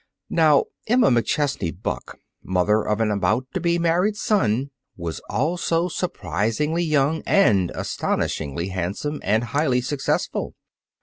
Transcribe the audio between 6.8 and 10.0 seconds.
young and astonishingly handsome and highly